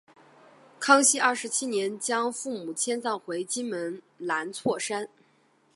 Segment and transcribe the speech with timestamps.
[0.79, 5.07] 康熙二十七年将父母迁葬回金门兰厝山。